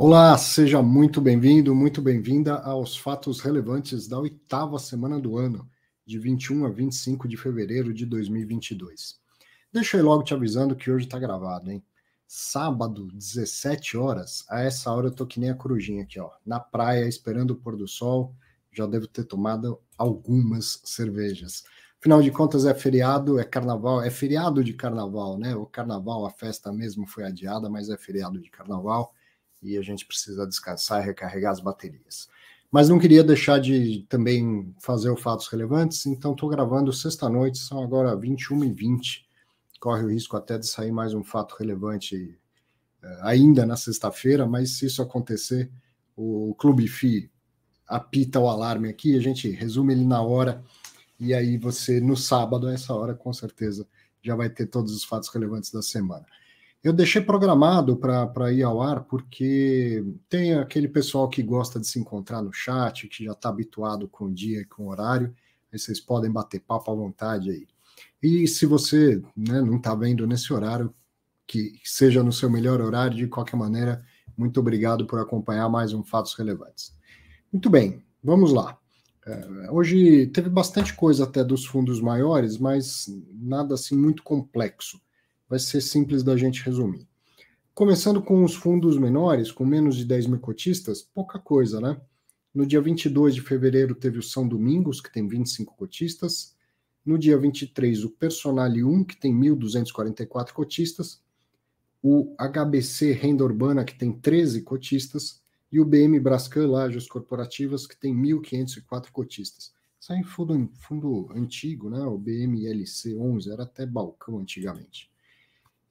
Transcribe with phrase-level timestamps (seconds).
[0.00, 5.68] Olá, seja muito bem-vindo, muito bem-vinda aos fatos relevantes da oitava semana do ano,
[6.06, 9.18] de 21 a 25 de fevereiro de 2022.
[9.72, 11.84] Deixa eu logo te avisando que hoje tá gravado, hein?
[12.28, 16.60] Sábado, 17 horas, a essa hora eu tô que nem a corujinha aqui, ó, na
[16.60, 18.36] praia, esperando o pôr do sol,
[18.70, 21.64] já devo ter tomado algumas cervejas.
[21.98, 25.56] Afinal de contas, é feriado, é carnaval, é feriado de carnaval, né?
[25.56, 29.12] O carnaval, a festa mesmo foi adiada, mas é feriado de carnaval
[29.62, 32.28] e a gente precisa descansar e recarregar as baterias.
[32.70, 37.82] Mas não queria deixar de também fazer os fatos relevantes, então estou gravando sexta-noite, são
[37.82, 39.24] agora 21h20.
[39.80, 42.38] Corre o risco até de sair mais um fato relevante
[43.02, 45.70] uh, ainda na sexta-feira, mas se isso acontecer,
[46.14, 47.30] o Clube FI
[47.86, 50.62] apita o alarme aqui, a gente resume ele na hora,
[51.18, 53.86] e aí você, no sábado, a essa hora, com certeza,
[54.22, 56.26] já vai ter todos os fatos relevantes da semana.
[56.82, 61.98] Eu deixei programado para ir ao ar porque tem aquele pessoal que gosta de se
[61.98, 65.34] encontrar no chat, que já está habituado com o dia e com o horário,
[65.72, 67.66] aí vocês podem bater papo à vontade aí.
[68.22, 70.94] E se você né, não está vendo nesse horário,
[71.46, 74.04] que seja no seu melhor horário, de qualquer maneira,
[74.36, 76.96] muito obrigado por acompanhar mais um Fatos Relevantes.
[77.52, 78.78] Muito bem, vamos lá.
[79.26, 85.00] É, hoje teve bastante coisa até dos fundos maiores, mas nada assim muito complexo
[85.48, 87.06] vai ser simples da gente resumir.
[87.74, 92.00] Começando com os fundos menores, com menos de 10 mil cotistas, pouca coisa, né?
[92.52, 96.56] No dia 22 de fevereiro teve o São Domingos, que tem 25 cotistas.
[97.06, 101.22] No dia 23, o Personale 1, que tem 1.244 cotistas.
[102.02, 105.40] O HBC Renda Urbana, que tem 13 cotistas.
[105.70, 109.72] E o BM Brascan Lajes Corporativas, que tem 1.504 cotistas.
[110.00, 112.00] Isso aí é fundo, fundo antigo, né?
[112.00, 115.10] O BMLC 11, era até balcão antigamente.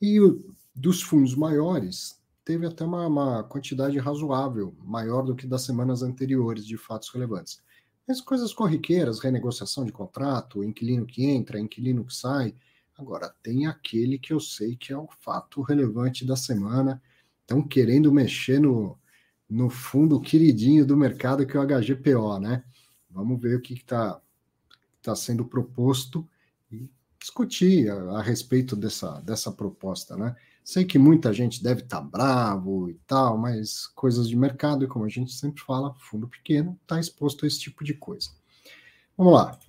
[0.02, 5.64] E o, dos fundos maiores, teve até uma, uma, quantidade razoável, maior do que das
[5.64, 7.62] semanas anteriores de fatos relevantes.
[8.08, 12.56] Mas coisas corriqueiras, renegociação de contrato, inquilino que entra, inquilino que sai.
[12.98, 17.02] Agora, tem aquele que eu sei que é o fato relevante da semana.
[17.42, 18.98] Estão querendo mexer no,
[19.50, 22.64] no fundo queridinho do mercado, que é o HGPO, né?
[23.10, 24.22] Vamos ver o que está
[25.02, 26.28] tá sendo proposto
[27.28, 30.36] discutir a, a, respeito dessa, dessa proposta, né?
[30.64, 34.88] Sei que muita gente deve estar tá bravo e tal, mas coisas de mercado, e
[34.88, 38.30] como a gente sempre fala, fundo pequeno está exposto a esse tipo de coisa.
[39.18, 39.60] Vamos lá.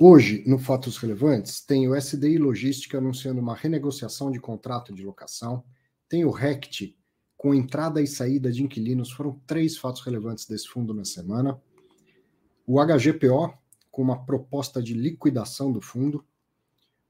[0.00, 5.64] Hoje, no Fatos Relevantes, tem o SDI Logística anunciando uma renegociação de contrato de locação,
[6.08, 6.96] tem o RECT
[7.36, 11.60] com entrada e saída de inquilinos, foram três fatos relevantes desse fundo na semana.
[12.66, 13.57] O HGPO
[13.98, 16.24] com uma proposta de liquidação do fundo,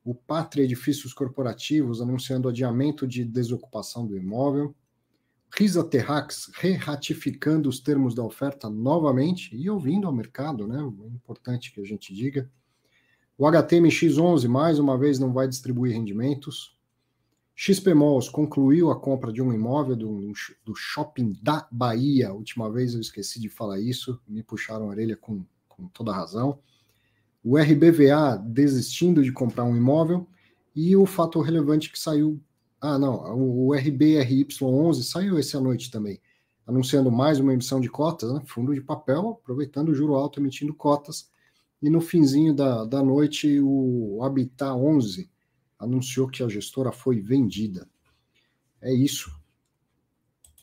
[0.03, 4.75] o Pátria Edifícios Corporativos anunciando adiamento de desocupação do imóvel,
[5.55, 10.79] Risa Terrax re-ratificando os termos da oferta novamente e ouvindo ao mercado, né?
[10.79, 12.51] É importante que a gente diga.
[13.37, 16.75] O HTMX11 mais uma vez não vai distribuir rendimentos.
[17.55, 20.33] XP Malls concluiu a compra de um imóvel do,
[20.65, 22.33] do shopping da Bahia.
[22.33, 26.59] Última vez eu esqueci de falar isso, me puxaram a orelha com, com toda razão
[27.43, 30.27] o RBVA desistindo de comprar um imóvel
[30.75, 32.41] e o fator relevante que saiu.
[32.81, 36.21] Ah, não, o RBRY11 saiu essa noite também,
[36.67, 40.75] anunciando mais uma emissão de cotas, né, fundo de papel, aproveitando o juro alto, emitindo
[40.75, 41.31] cotas.
[41.81, 45.31] E no finzinho da, da noite, o Habitat 11
[45.79, 47.89] anunciou que a gestora foi vendida.
[48.81, 49.33] É isso.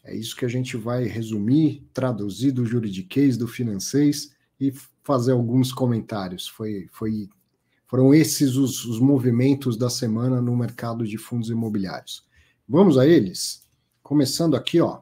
[0.04, 4.74] É isso que a gente vai resumir, traduzir do juridiquês, do financês e
[5.04, 6.48] fazer alguns comentários.
[6.48, 7.30] Foi, foi,
[7.88, 12.26] foram esses os, os movimentos da semana no mercado de fundos imobiliários.
[12.68, 13.68] Vamos a eles?
[14.02, 15.02] Começando aqui, ó.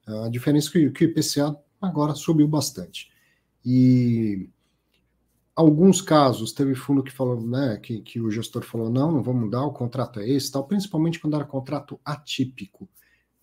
[0.07, 3.11] A diferença é que, que o IPCA agora subiu bastante.
[3.65, 4.51] E
[5.57, 9.35] alguns casos teve fundo que falou, né, que, que o gestor falou, não, não vou
[9.35, 12.89] mudar, o contrato é esse, tal, principalmente quando era contrato atípico,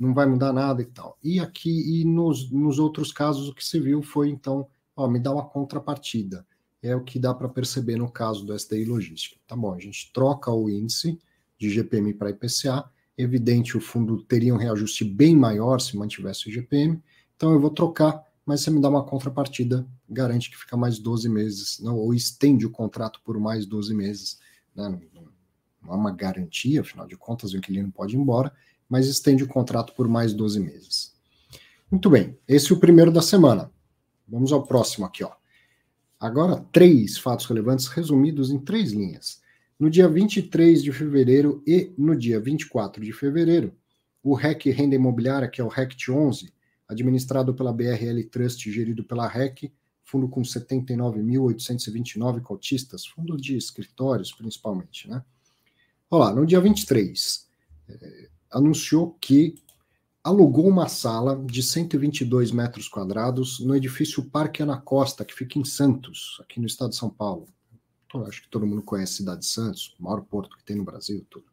[0.02, 1.18] não vai mudar nada e tal.
[1.24, 5.20] E aqui, e nos, nos outros casos, o que se viu foi, então, ó, me
[5.20, 6.46] dá uma contrapartida.
[6.82, 9.40] É o que dá para perceber no caso do SDI Logística.
[9.48, 11.20] Tá bom, a gente troca o índice
[11.58, 16.52] de GPM para IPCA, evidente o fundo teria um reajuste bem maior se mantivesse o
[16.52, 17.00] GPM,
[17.36, 21.30] então eu vou trocar mas você me dá uma contrapartida, garante que fica mais 12
[21.30, 24.40] meses, não, ou estende o contrato por mais 12 meses.
[24.76, 24.90] Né?
[25.14, 25.28] Não,
[25.82, 28.52] não é uma garantia, afinal de contas, o inquilino pode ir embora,
[28.92, 31.14] mas estende o contrato por mais 12 meses.
[31.90, 33.72] Muito bem, esse é o primeiro da semana.
[34.28, 35.32] Vamos ao próximo aqui, ó.
[36.20, 39.42] Agora, três fatos relevantes resumidos em três linhas.
[39.80, 43.74] No dia 23 de fevereiro e no dia 24 de fevereiro,
[44.22, 46.52] o REC Renda Imobiliária, que é o RECT 11,
[46.86, 49.72] administrado pela BRL Trust, gerido pela REC,
[50.04, 55.24] fundo com 79.829 cotistas, fundo de escritórios principalmente, né?
[56.10, 57.48] Olha lá, no dia 23,
[57.88, 59.56] eh, anunciou que
[60.24, 65.66] alugou uma sala de 122 metros quadrados no edifício Parque Ana Costa, que fica em
[65.66, 67.48] Santos, aqui no estado de São Paulo.
[68.06, 70.76] Então, acho que todo mundo conhece a cidade de Santos, o maior porto que tem
[70.76, 71.46] no Brasil, tudo.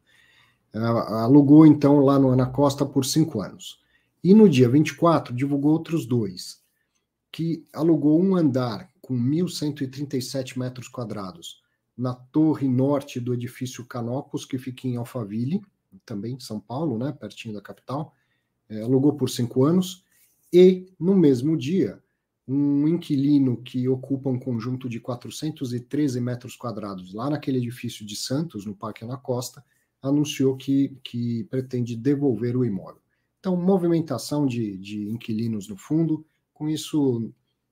[0.73, 3.79] Uh, alugou, então, lá no Ana Costa por cinco anos.
[4.23, 6.61] E no dia 24, divulgou outros dois,
[7.31, 11.61] que alugou um andar com 1.137 metros quadrados
[11.97, 15.61] na torre norte do edifício Canopus, que fica em Alphaville,
[16.05, 18.13] também em São Paulo, né, pertinho da capital,
[18.69, 20.03] é, alugou por cinco anos,
[20.51, 22.01] e no mesmo dia,
[22.47, 28.65] um inquilino que ocupa um conjunto de 413 metros quadrados lá naquele edifício de Santos,
[28.65, 29.63] no Parque na Costa,
[30.01, 33.01] anunciou que, que pretende devolver o imóvel.
[33.39, 37.31] Então, movimentação de, de inquilinos no fundo, com isso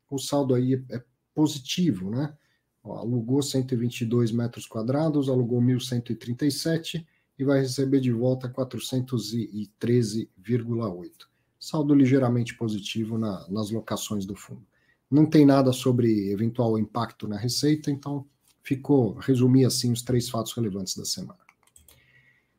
[0.09, 1.03] o saldo aí é
[1.33, 2.35] positivo, né?
[2.83, 7.05] Ó, alugou 122 metros quadrados, alugou 1.137
[7.37, 11.11] e vai receber de volta 413,8.
[11.59, 14.65] Saldo ligeiramente positivo na, nas locações do fundo.
[15.09, 18.25] Não tem nada sobre eventual impacto na receita, então
[18.61, 21.39] ficou, resumir assim os três fatos relevantes da semana.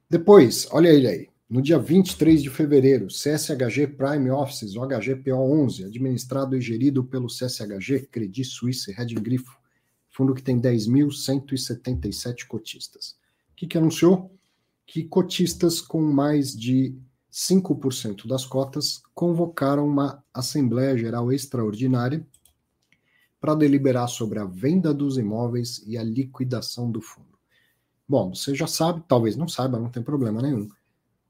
[0.09, 1.29] Depois, olha ele aí.
[1.49, 8.07] No dia 23 de fevereiro, CSHG Prime Offices, o HGPO11, administrado e gerido pelo CSHG
[8.11, 9.57] Credit Suisse Red Grifo,
[10.11, 13.17] fundo que tem 10.177 cotistas.
[13.53, 14.38] O que, que anunciou?
[14.89, 16.99] Que cotistas com mais de
[17.31, 22.27] 5% das cotas convocaram uma Assembleia Geral Extraordinária
[23.39, 27.39] para deliberar sobre a venda dos imóveis e a liquidação do fundo.
[28.09, 30.67] Bom, você já sabe, talvez não saiba, não tem problema nenhum.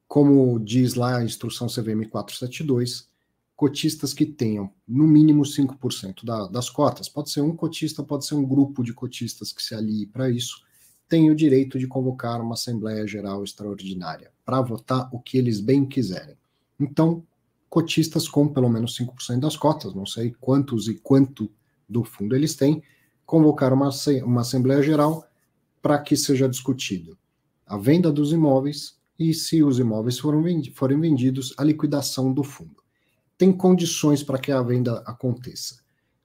[0.06, 3.10] Como diz lá a instrução CVM 472,
[3.56, 8.36] cotistas que tenham no mínimo 5% da, das cotas, pode ser um cotista, pode ser
[8.36, 10.62] um grupo de cotistas que se alie para isso,
[11.08, 15.86] tem o direito de convocar uma Assembleia Geral Extraordinária para votar o que eles bem
[15.86, 16.36] quiserem.
[16.78, 17.24] Então,
[17.68, 21.50] cotistas com pelo menos 5% das cotas, não sei quantos e quanto
[21.88, 22.82] do fundo eles têm,
[23.24, 23.90] convocar uma,
[24.24, 25.26] uma Assembleia Geral
[25.80, 27.16] para que seja discutido
[27.66, 32.82] a venda dos imóveis e, se os imóveis forem vendidos, a liquidação do fundo.
[33.36, 35.80] Tem condições para que a venda aconteça.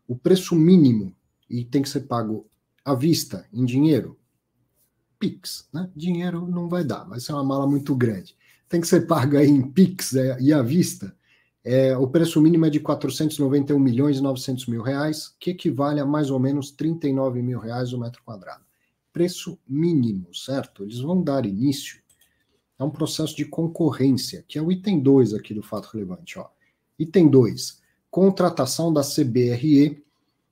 [0.07, 1.13] O preço mínimo,
[1.49, 2.45] e tem que ser pago
[2.85, 4.17] à vista, em dinheiro,
[5.23, 5.89] PIX, né?
[5.95, 8.35] Dinheiro não vai dar, vai ser uma mala muito grande.
[8.67, 11.15] Tem que ser pago aí em PIX é, e à vista.
[11.63, 16.05] É, o preço mínimo é de 491 milhões e 900 mil reais, que equivale a
[16.05, 18.63] mais ou menos 39 mil reais o metro quadrado.
[19.13, 20.83] Preço mínimo, certo?
[20.83, 22.03] Eles vão dar início
[22.79, 26.37] é um processo de concorrência, que é o item 2 aqui do fato relevante.
[26.37, 26.47] Ó.
[26.99, 30.03] Item 2, contratação da CBRE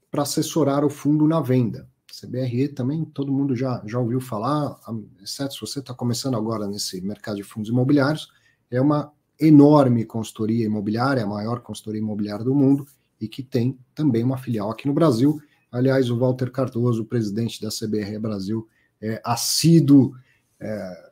[0.10, 1.90] para assessorar o fundo na venda.
[2.14, 4.78] CBRE também todo mundo já, já ouviu falar,
[5.22, 8.30] exceto se você está começando agora nesse mercado de fundos imobiliários,
[8.70, 12.86] é uma enorme consultoria imobiliária, a maior consultoria imobiliária do mundo,
[13.20, 15.40] e que tem também uma filial aqui no Brasil.
[15.72, 18.68] Aliás, o Walter Cardoso, presidente da CBRE Brasil,
[19.02, 20.14] é assíduo
[20.60, 21.12] é,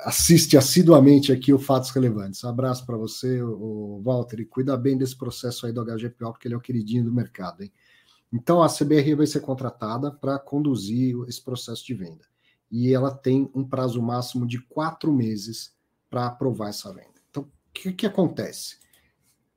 [0.00, 2.44] assiste assiduamente aqui o Fatos Relevantes.
[2.44, 6.54] Abraço para você, o Walter, e cuida bem desse processo aí do HGPO, porque ele
[6.54, 7.72] é o queridinho do mercado, hein?
[8.32, 12.24] Então a CBRE vai ser contratada para conduzir esse processo de venda.
[12.70, 15.74] E ela tem um prazo máximo de quatro meses
[16.10, 17.20] para aprovar essa venda.
[17.30, 18.76] Então, o que, que acontece?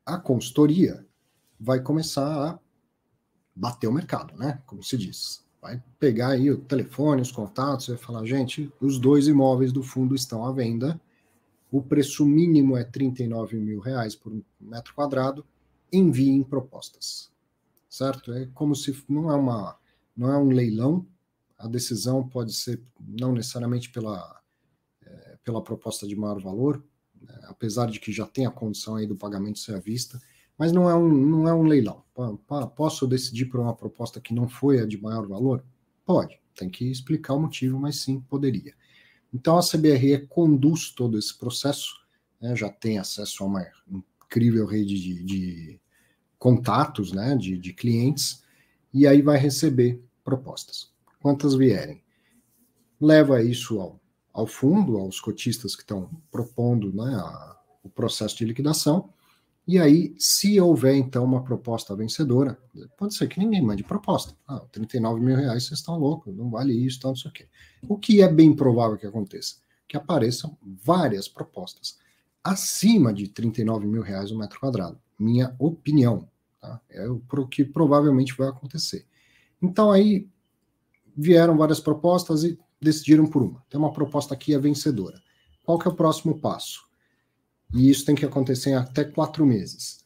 [0.05, 1.05] A consultoria
[1.59, 2.59] vai começar a
[3.55, 4.61] bater o mercado, né?
[4.65, 5.45] Como se diz.
[5.61, 10.15] Vai pegar aí o telefone, os contatos, vai falar, gente, os dois imóveis do fundo
[10.15, 10.99] estão à venda,
[11.71, 15.45] o preço mínimo é 39 mil reais por metro quadrado,
[15.93, 17.30] enviem propostas,
[17.91, 18.31] certo?
[18.31, 19.77] É como se não é uma,
[20.15, 21.05] não é um leilão,
[21.57, 24.41] a decisão pode ser não necessariamente pela,
[25.05, 26.81] é, pela proposta de maior valor,
[27.21, 27.37] né?
[27.43, 30.19] apesar de que já tem a condição aí do pagamento ser à vista,
[30.57, 32.03] mas não é um, não é um leilão.
[32.75, 35.63] Posso decidir por uma proposta que não foi a de maior valor?
[36.05, 38.73] Pode, tem que explicar o motivo, mas sim, poderia.
[39.33, 41.93] Então a CBRE conduz todo esse processo,
[42.39, 45.80] né, já tem acesso a uma incrível rede de, de
[46.41, 48.43] contatos, né, de, de clientes,
[48.91, 50.89] e aí vai receber propostas.
[51.21, 52.01] Quantas vierem?
[52.99, 53.99] Leva isso ao,
[54.33, 59.13] ao fundo, aos cotistas que estão propondo né, a, o processo de liquidação,
[59.67, 62.57] e aí, se houver então uma proposta vencedora,
[62.97, 64.35] pode ser que ninguém mande proposta.
[64.47, 67.47] Ah, 39 mil reais, vocês estão loucos, não vale isso, tal, não sei o quê.
[67.87, 69.57] O que é bem provável que aconteça?
[69.87, 71.99] Que apareçam várias propostas
[72.43, 74.99] acima de 39 mil reais o metro quadrado.
[75.19, 76.27] Minha opinião.
[76.61, 76.79] Tá?
[76.89, 79.07] É o que provavelmente vai acontecer.
[79.61, 80.29] Então aí
[81.17, 83.63] vieram várias propostas e decidiram por uma.
[83.69, 85.19] Tem uma proposta aqui é vencedora.
[85.63, 86.83] Qual que é o próximo passo?
[87.73, 90.05] E isso tem que acontecer em até quatro meses.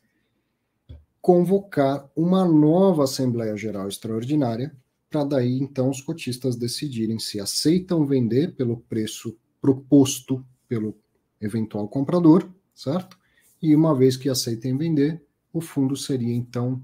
[1.21, 4.75] Convocar uma nova Assembleia Geral Extraordinária,
[5.09, 10.95] para daí então os cotistas decidirem se aceitam vender pelo preço proposto pelo
[11.41, 13.17] eventual comprador, certo?
[13.61, 15.24] E uma vez que aceitem vender,
[15.57, 16.83] o fundo seria então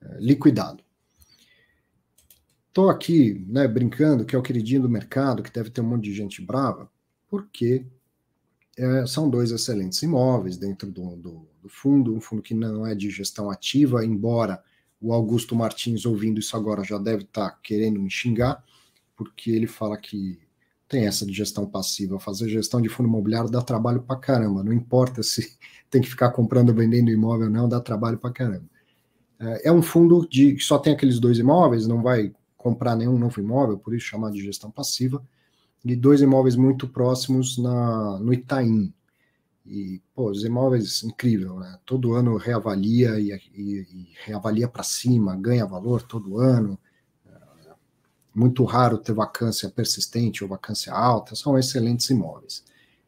[0.00, 0.84] é, liquidado.
[2.68, 6.04] Estou aqui né, brincando que é o queridinho do mercado, que deve ter um monte
[6.04, 6.90] de gente brava,
[7.28, 7.86] porque
[8.76, 12.94] é, são dois excelentes imóveis dentro do, do, do, fundo, um fundo que não é
[12.94, 14.62] de gestão ativa, embora
[15.00, 18.62] o Augusto Martins, ouvindo isso agora, já deve estar tá querendo me xingar,
[19.16, 20.38] porque ele fala que
[20.94, 22.20] tem essa de gestão passiva.
[22.20, 25.58] Fazer gestão de fundo imobiliário dá trabalho pra caramba, não importa se
[25.90, 28.64] tem que ficar comprando ou vendendo imóvel não, dá trabalho pra caramba.
[29.40, 33.18] É, é um fundo de, que só tem aqueles dois imóveis, não vai comprar nenhum
[33.18, 35.20] novo imóvel, por isso chamado de gestão passiva
[35.84, 38.94] de dois imóveis muito próximos na, no Itaim.
[39.66, 41.76] E, pô, os imóveis, incrível, né?
[41.84, 46.78] Todo ano reavalia e, e, e reavalia para cima, ganha valor todo ano.
[48.34, 52.64] Muito raro ter vacância persistente ou vacância alta, são excelentes imóveis.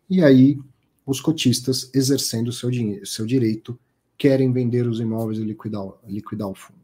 [0.08, 0.58] E aí,
[1.04, 2.70] os cotistas, exercendo o seu,
[3.04, 3.78] seu direito,
[4.16, 6.80] querem vender os imóveis e liquidar, liquidar o fundo.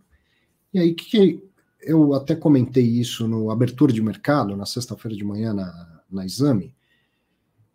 [0.74, 1.42] E aí, o que,
[1.82, 6.74] eu até comentei isso no abertura de mercado, na sexta-feira de manhã, na, na exame.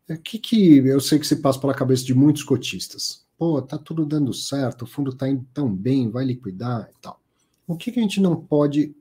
[0.09, 3.25] O é, que, que eu sei que se passa pela cabeça de muitos cotistas?
[3.37, 7.21] Pô, tá tudo dando certo, o fundo tá indo tão bem, vai liquidar e tal.
[7.67, 8.95] O que, que a gente não pode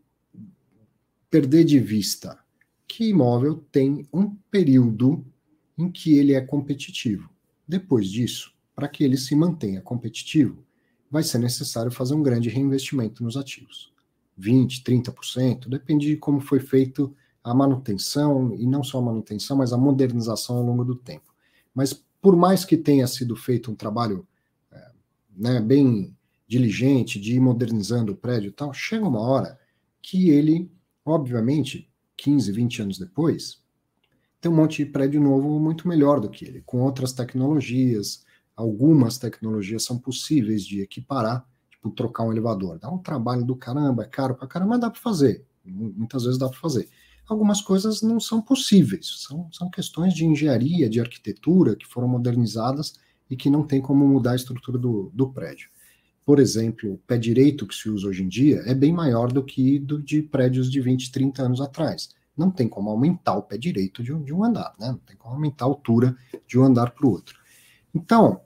[1.30, 2.38] perder de vista?
[2.86, 5.24] Que imóvel tem um período
[5.76, 7.28] em que ele é competitivo.
[7.66, 10.64] Depois disso, para que ele se mantenha competitivo,
[11.10, 13.92] vai ser necessário fazer um grande reinvestimento nos ativos.
[14.38, 19.72] 20%, 30%, depende de como foi feito a manutenção, e não só a manutenção, mas
[19.72, 21.32] a modernização ao longo do tempo.
[21.74, 24.26] Mas por mais que tenha sido feito um trabalho
[24.72, 24.90] é,
[25.36, 26.14] né, bem
[26.48, 29.58] diligente de ir modernizando o prédio e tal, chega uma hora
[30.02, 30.70] que ele,
[31.06, 33.62] obviamente, 15, 20 anos depois,
[34.40, 39.18] tem um monte de prédio novo muito melhor do que ele, com outras tecnologias, algumas
[39.18, 42.78] tecnologias são possíveis de equiparar, tipo trocar um elevador.
[42.78, 45.44] Dá um trabalho do caramba, é caro pra caramba, mas dá para fazer.
[45.64, 46.88] Muitas vezes dá para fazer.
[47.28, 52.94] Algumas coisas não são possíveis, são, são questões de engenharia, de arquitetura que foram modernizadas
[53.28, 55.68] e que não tem como mudar a estrutura do, do prédio.
[56.26, 59.44] Por exemplo, o pé direito que se usa hoje em dia é bem maior do
[59.44, 62.08] que do de prédios de 20, 30 anos atrás.
[62.36, 64.88] Não tem como aumentar o pé direito de um, de um andar, né?
[64.88, 67.38] não tem como aumentar a altura de um andar para o outro.
[67.94, 68.40] Então,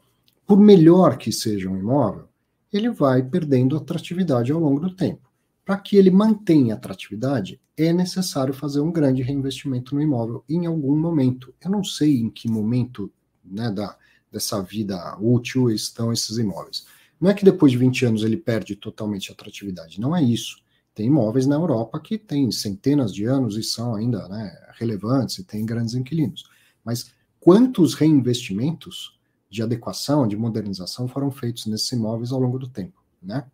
[0.46, 2.28] por melhor que seja um imóvel,
[2.70, 5.30] ele vai perdendo atratividade ao longo do tempo.
[5.64, 10.96] Para que ele mantenha atratividade, é necessário fazer um grande reinvestimento no imóvel em algum
[10.98, 11.54] momento.
[11.64, 13.10] Eu não sei em que momento
[13.42, 13.96] né, da,
[14.30, 16.84] dessa vida útil estão esses imóveis.
[17.20, 20.62] Não é que depois de 20 anos ele perde totalmente a atratividade, não é isso.
[20.94, 25.44] Tem imóveis na Europa que têm centenas de anos e são ainda né, relevantes e
[25.44, 26.44] têm grandes inquilinos.
[26.84, 29.18] Mas quantos reinvestimentos
[29.50, 33.44] de adequação, de modernização foram feitos nesses imóveis ao longo do tempo, né?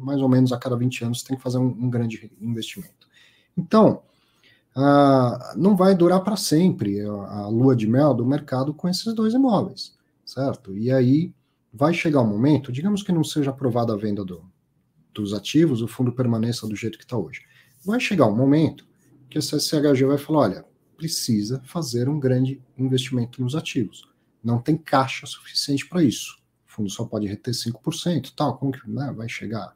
[0.00, 3.08] mais ou menos a cada 20 anos tem que fazer um, um grande investimento.
[3.56, 4.02] Então,
[4.74, 9.12] ah, não vai durar para sempre a, a, lua de mel do mercado com esses
[9.14, 10.76] dois imóveis, certo?
[10.76, 11.34] E aí
[11.72, 14.44] vai chegar um momento, digamos que não seja aprovada a venda do,
[15.12, 17.42] dos ativos, o fundo permaneça do jeito que está hoje.
[17.84, 18.86] Vai chegar um momento
[19.28, 20.64] que a CSHG vai falar: olha,
[20.96, 24.08] precisa fazer um grande investimento nos ativos.
[24.42, 26.38] Não tem caixa suficiente para isso.
[26.68, 29.74] O fundo só pode reter 5%, tal, como que né, vai chegar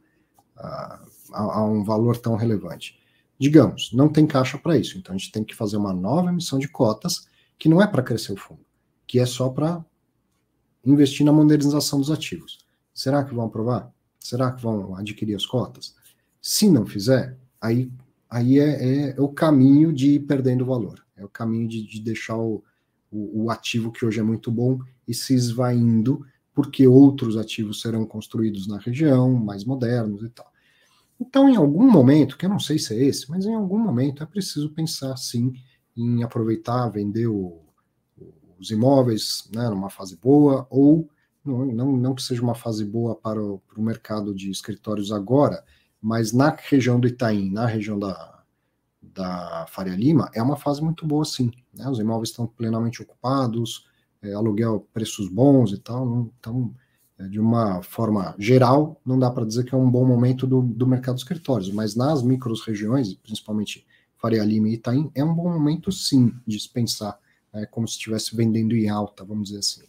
[0.57, 2.99] a, a um valor tão relevante?
[3.39, 6.59] Digamos, não tem caixa para isso, então a gente tem que fazer uma nova emissão
[6.59, 7.27] de cotas,
[7.59, 8.65] que não é para crescer o fundo,
[9.07, 9.85] que é só para
[10.85, 12.59] investir na modernização dos ativos.
[12.93, 13.93] Será que vão aprovar?
[14.21, 15.95] Será que vão adquirir as cotas?
[16.41, 17.91] Se não fizer, aí,
[18.29, 22.37] aí é, é o caminho de ir perdendo valor, é o caminho de, de deixar
[22.37, 22.63] o,
[23.11, 26.25] o, o ativo que hoje é muito bom e se esvaindo,
[26.55, 30.53] porque outros ativos serão construídos na região, mais modernos e tal.
[31.21, 34.23] Então, em algum momento, que eu não sei se é esse, mas em algum momento
[34.23, 35.55] é preciso pensar sim
[35.97, 37.64] em aproveitar, vender o,
[38.59, 41.09] os imóveis né, numa fase boa, ou
[41.45, 45.13] não, não, não que seja uma fase boa para o, para o mercado de escritórios
[45.13, 45.63] agora,
[46.01, 48.43] mas na região do Itaim, na região da,
[49.01, 51.51] da Faria Lima, é uma fase muito boa sim.
[51.73, 51.89] Né?
[51.89, 53.87] Os imóveis estão plenamente ocupados,
[54.23, 56.75] é, aluguel, preços bons e tal, então
[57.19, 60.63] é, de uma forma geral, não dá para dizer que é um bom momento do,
[60.63, 65.35] do mercado de escritórios, mas nas micros regiões, principalmente Faria Lima e Itaim, é um
[65.35, 67.19] bom momento sim de se pensar,
[67.55, 69.83] né, como se estivesse vendendo em alta, vamos dizer assim.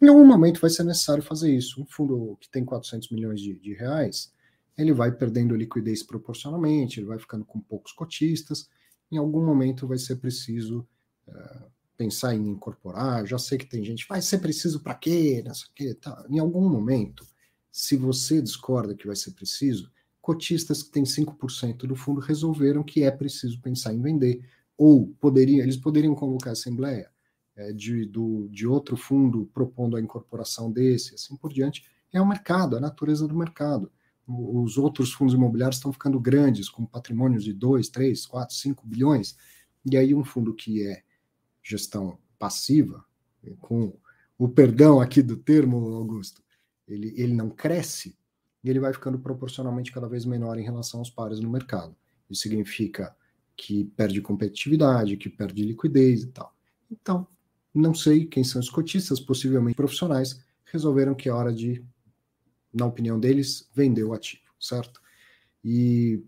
[0.00, 1.80] Em algum momento vai ser necessário fazer isso.
[1.80, 4.32] Um fundo que tem 400 milhões de, de reais,
[4.76, 8.68] ele vai perdendo liquidez proporcionalmente, ele vai ficando com poucos cotistas.
[9.10, 10.86] Em algum momento vai ser preciso
[11.26, 13.26] uh, pensar em incorporar.
[13.26, 15.42] Já sei que tem gente, vai ser preciso para quê?
[15.44, 16.24] Não sei tá.
[16.30, 17.26] Em algum momento,
[17.70, 19.90] se você discorda que vai ser preciso,
[20.20, 24.44] cotistas que têm 5% do fundo resolveram que é preciso pensar em vender.
[24.78, 27.10] Ou poderiam, eles poderiam convocar a assembleia
[27.56, 31.84] é, de, do, de outro fundo propondo a incorporação desse, assim por diante.
[32.12, 33.90] É o mercado, a natureza do mercado.
[34.26, 39.36] Os outros fundos imobiliários estão ficando grandes, com patrimônios de 2, 3, 4, 5 bilhões,
[39.90, 41.02] e aí um fundo que é
[41.62, 43.04] gestão passiva,
[43.60, 43.98] com
[44.38, 46.42] o perdão aqui do termo, Augusto,
[46.86, 48.16] ele, ele não cresce,
[48.62, 51.96] e ele vai ficando proporcionalmente cada vez menor em relação aos pares no mercado.
[52.30, 53.16] Isso significa
[53.58, 56.54] que perde competitividade, que perde liquidez e tal.
[56.88, 57.26] Então,
[57.74, 61.84] não sei quem são os cotistas, possivelmente profissionais, resolveram que é hora de,
[62.72, 65.02] na opinião deles, vender o ativo, certo?
[65.64, 66.22] E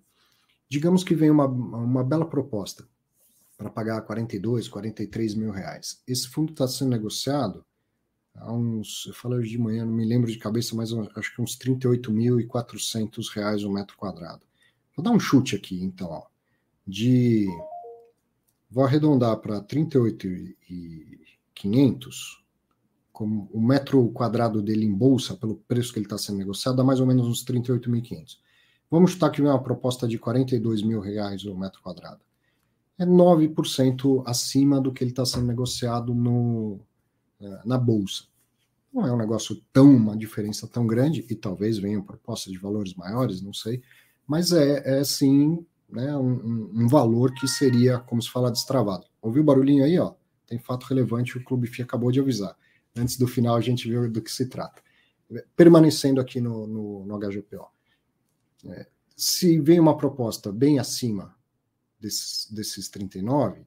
[0.69, 2.87] digamos que vem uma, uma bela proposta
[3.57, 6.03] para pagar 42, 43 mil reais.
[6.07, 7.65] Esse fundo está sendo negociado
[8.35, 11.43] há uns, eu falei hoje de manhã, não me lembro de cabeça, mas acho que
[11.43, 14.43] uns 38.400 reais o metro quadrado.
[14.97, 16.27] Vou dar um chute aqui, então, ó,
[16.91, 17.47] de
[18.71, 22.11] vou arredondar para 38.500,
[23.13, 26.85] como o metro quadrado dele em bolsa, pelo preço que ele está sendo negociado, dá
[26.85, 28.39] mais ou menos uns 38.500.
[28.91, 32.21] Vamos chutar que vem uma proposta de 42 mil reais o metro quadrado
[33.01, 36.79] é 9% acima do que ele está sendo negociado no,
[37.41, 38.25] é, na Bolsa.
[38.93, 42.95] Não é um negócio tão, uma diferença tão grande, e talvez venham propostas de valores
[42.95, 43.83] maiores, não sei,
[44.27, 49.07] mas é, é sim né, um, um, valor que seria, como se fala, destravado.
[49.21, 49.99] Ouviu o barulhinho aí?
[49.99, 50.15] Ó?
[50.47, 52.57] Tem fato relevante, o Clube FI acabou de avisar.
[52.97, 54.83] Antes do final a gente vê do que se trata.
[55.55, 57.69] Permanecendo aqui no, no, no HGPO.
[58.67, 61.35] É, se vem uma proposta bem acima
[62.01, 63.67] desses, desses 39,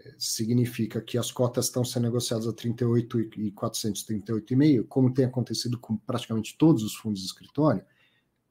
[0.00, 5.78] é, significa que as cotas estão sendo negociadas a 38 e 438,5, como tem acontecido
[5.78, 7.84] com praticamente todos os fundos de escritório,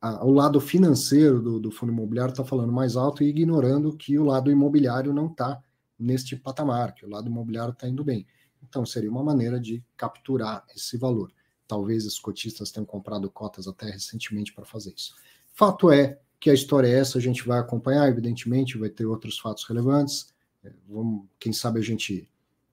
[0.02, 4.24] o lado financeiro do, do fundo imobiliário está falando mais alto e ignorando que o
[4.24, 5.62] lado imobiliário não está
[5.98, 8.26] neste patamar, que o lado imobiliário está indo bem.
[8.62, 11.32] Então, seria uma maneira de capturar esse valor.
[11.68, 15.16] Talvez os cotistas tenham comprado cotas até recentemente para fazer isso.
[15.54, 19.40] Fato é que a história é essa, a gente vai acompanhar, evidentemente, vai ter outros
[19.40, 20.28] fatos relevantes.
[20.64, 22.30] É, vamos, quem sabe a gente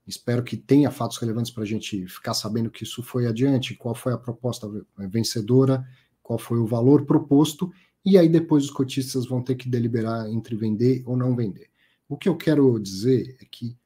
[0.06, 3.94] espero que tenha fatos relevantes para a gente ficar sabendo que isso foi adiante, qual
[3.94, 5.86] foi a proposta vencedora,
[6.24, 7.70] qual foi o valor proposto,
[8.04, 11.68] e aí depois os cotistas vão ter que deliberar entre vender ou não vender.
[12.08, 13.76] O que eu quero dizer é que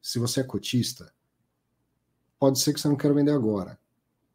[0.00, 1.12] se você é cotista,
[2.38, 3.78] pode ser que você não queira vender agora,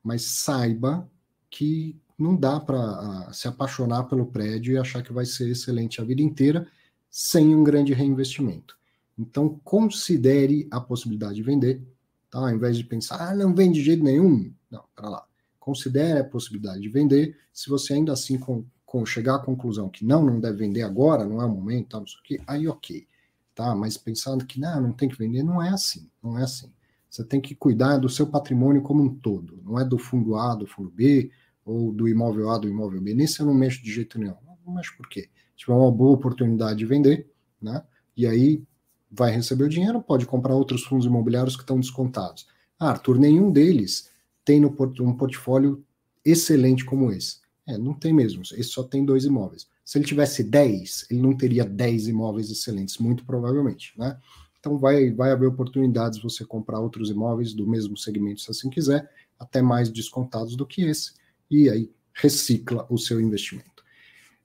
[0.03, 1.09] mas saiba
[1.49, 6.03] que não dá para se apaixonar pelo prédio e achar que vai ser excelente a
[6.03, 6.67] vida inteira
[7.09, 8.77] sem um grande reinvestimento.
[9.17, 11.81] Então, considere a possibilidade de vender,
[12.29, 12.39] tá?
[12.39, 14.53] ao invés de pensar, ah, não vende de jeito nenhum.
[14.69, 15.25] Não, para lá.
[15.65, 17.36] Considere a possibilidade de vender.
[17.51, 18.63] Se você ainda assim com,
[19.04, 22.06] chegar à conclusão que não, não deve vender agora, não é o momento, tá, não
[22.06, 23.08] sei o quê, aí ok.
[23.56, 23.73] Tá?
[23.73, 26.71] Mas pensando que não, não tem que vender, não é assim, não é assim.
[27.10, 30.54] Você tem que cuidar do seu patrimônio como um todo, não é do fundo A,
[30.54, 31.32] do fundo B,
[31.65, 33.15] ou do imóvel A, do imóvel B.
[33.15, 34.36] Nesse eu não mexo de jeito nenhum.
[34.63, 35.30] Não mexo por quê?
[35.54, 37.28] Se tiver uma boa oportunidade de vender,
[37.60, 37.84] né?
[38.15, 38.63] E aí
[39.10, 42.47] vai receber o dinheiro, pode comprar outros fundos imobiliários que estão descontados.
[42.80, 44.12] Ah, Arthur, nenhum deles
[44.45, 45.84] tem no port um portfólio
[46.23, 47.39] excelente como esse.
[47.67, 48.43] É, não tem mesmo.
[48.43, 49.67] Esse só tem dois imóveis.
[49.84, 54.17] Se ele tivesse 10, ele não teria 10 imóveis excelentes, muito provavelmente, né?
[54.60, 59.08] Então vai, vai haver oportunidades você comprar outros imóveis do mesmo segmento, se assim quiser,
[59.39, 61.13] até mais descontados do que esse,
[61.51, 63.84] e aí recicla o seu investimento.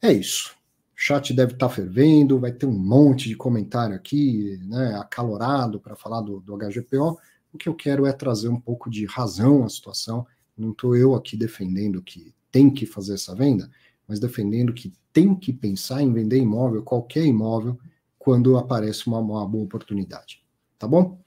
[0.03, 0.55] É isso.
[0.95, 5.81] O chat deve estar tá fervendo, vai ter um monte de comentário aqui, né, acalorado
[5.81, 7.19] para falar do, do HGPO.
[7.53, 10.27] O que eu quero é trazer um pouco de razão à situação.
[10.57, 13.71] Não estou eu aqui defendendo que tem que fazer essa venda,
[14.07, 17.79] mas defendendo que tem que pensar em vender imóvel, qualquer imóvel,
[18.19, 20.43] quando aparece uma, uma boa oportunidade.
[20.79, 21.19] Tá bom?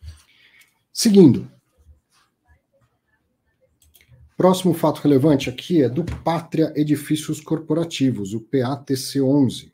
[0.91, 1.51] Seguindo.
[4.37, 9.72] Próximo fato relevante aqui é do Pátria Edifícios Corporativos, o PATC11,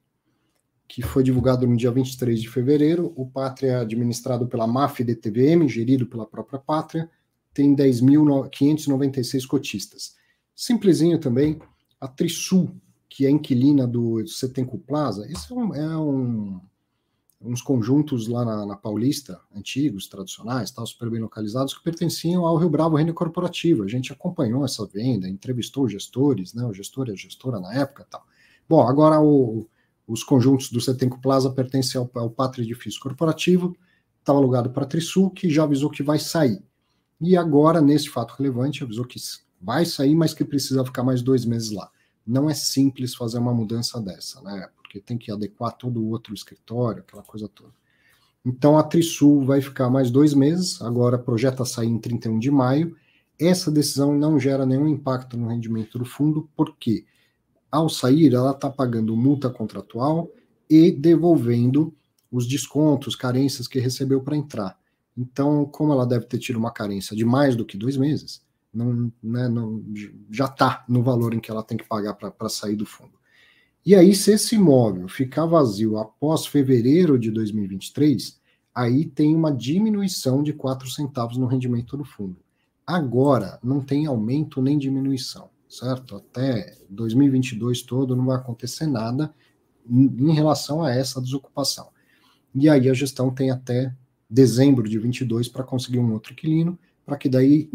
[0.89, 3.13] que foi divulgado no dia 23 de fevereiro.
[3.15, 7.07] O Pátria administrado pela MAF DTVM, gerido pela própria Pátria,
[7.53, 10.15] tem 10.596 cotistas.
[10.55, 11.59] Simplesinho também,
[12.01, 12.71] a Trisul,
[13.07, 16.59] que é inquilina do Setenco Plaza, esse é um, é um
[17.41, 22.57] uns conjuntos lá na, na, Paulista, antigos, tradicionais, tal, super bem localizados, que pertenciam ao
[22.57, 23.85] Rio Bravo Renda Corporativa.
[23.85, 28.05] A gente acompanhou essa venda, entrevistou gestores, né, o gestor e a gestora na época
[28.09, 28.25] tal.
[28.67, 29.65] Bom, agora o,
[30.09, 33.77] os conjuntos do Setenco Plaza pertencem ao, ao Pátria Edifício Corporativo,
[34.19, 36.61] estava alugado para a Trisul, que já avisou que vai sair.
[37.21, 39.19] E agora, nesse fato relevante, avisou que
[39.61, 41.91] vai sair, mas que precisa ficar mais dois meses lá.
[42.25, 44.67] Não é simples fazer uma mudança dessa, né?
[44.75, 47.71] porque tem que adequar todo o outro escritório, aquela coisa toda.
[48.43, 52.97] Então a Trisul vai ficar mais dois meses, agora projeta sair em 31 de maio.
[53.39, 57.05] Essa decisão não gera nenhum impacto no rendimento do fundo, porque
[57.71, 60.29] ao sair ela está pagando multa contratual
[60.69, 61.93] e devolvendo
[62.31, 64.77] os descontos, carências que recebeu para entrar.
[65.17, 68.41] Então, como ela deve ter tido uma carência de mais do que dois meses,
[68.73, 69.83] não, né, não
[70.29, 73.13] já está no valor em que ela tem que pagar para sair do fundo.
[73.85, 78.39] E aí, se esse imóvel ficar vazio após fevereiro de 2023,
[78.73, 82.37] aí tem uma diminuição de 4 centavos no rendimento do fundo.
[82.85, 86.15] Agora, não tem aumento nem diminuição, certo?
[86.17, 89.33] Até 2022 todo não vai acontecer nada
[89.87, 91.89] em relação a essa desocupação.
[92.53, 93.95] E aí a gestão tem até
[94.29, 97.69] dezembro de 22 para conseguir um outro inquilino, para que daí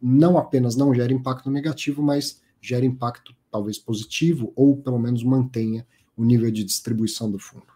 [0.00, 5.86] não apenas não gere impacto negativo, mas gere impacto talvez positivo, ou pelo menos mantenha
[6.16, 7.66] o nível de distribuição do fundo.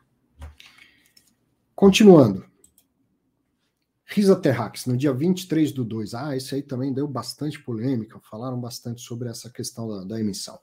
[1.75, 2.50] Continuando.
[4.13, 6.15] Risa Terrax, no dia 23 do 2.
[6.15, 10.59] Ah, esse aí também deu bastante polêmica, falaram bastante sobre essa questão da, da emissão.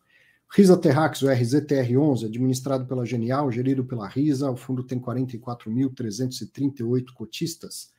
[0.51, 7.93] Risa Terrax, o RZTR11, administrado pela Genial, gerido pela Risa, o fundo tem 44.338 cotistas.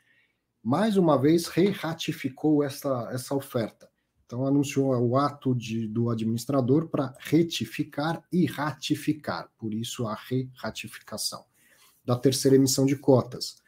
[0.63, 3.89] Mais uma vez, re-ratificou essa, essa oferta.
[4.27, 11.43] Então, anunciou o ato de, do administrador para retificar e ratificar, por isso a re-ratificação
[12.05, 13.67] da terceira emissão de cotas.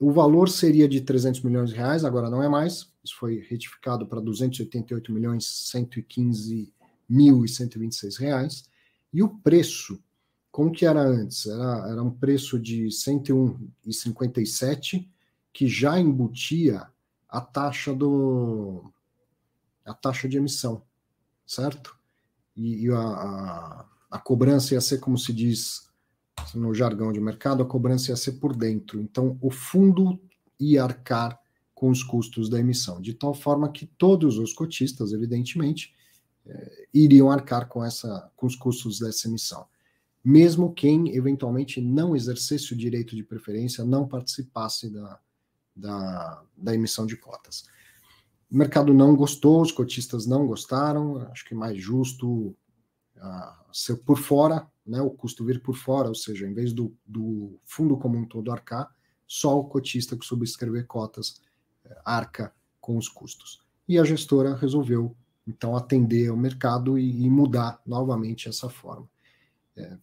[0.00, 4.06] O valor seria de 300 milhões de reais, agora não é mais, isso foi retificado
[4.06, 6.72] para 288 milhões 115
[7.06, 8.64] mil e 126 reais,
[9.12, 10.02] e o preço,
[10.50, 11.46] como que era antes?
[11.46, 15.06] Era, era um preço de 101,57,
[15.52, 16.88] que já embutia
[17.28, 18.90] a taxa do
[19.84, 20.82] a taxa de emissão,
[21.46, 21.94] certo?
[22.56, 25.89] E, e a, a, a, cobrança ia ser, como se diz
[26.54, 29.00] no jargão de mercado, a cobrança ia ser por dentro.
[29.00, 30.20] Então, o fundo
[30.58, 31.38] ia arcar
[31.74, 35.94] com os custos da emissão, de tal forma que todos os cotistas, evidentemente,
[36.46, 39.66] eh, iriam arcar com, essa, com os custos dessa emissão.
[40.22, 45.18] Mesmo quem eventualmente não exercesse o direito de preferência, não participasse da,
[45.74, 47.64] da, da emissão de cotas.
[48.50, 52.48] O mercado não gostou, os cotistas não gostaram, acho que é mais justo
[53.16, 56.94] uh, ser por fora, né, o custo vir por fora, ou seja, em vez do,
[57.06, 58.88] do fundo como um todo arcar,
[59.26, 61.40] só o cotista que subscrever cotas
[61.84, 63.60] uh, arca com os custos.
[63.86, 65.14] E a gestora resolveu,
[65.46, 69.08] então, atender ao mercado e, e mudar novamente essa forma.
[69.76, 69.96] É,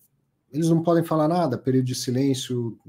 [0.52, 2.80] eles não podem falar nada, período de silêncio,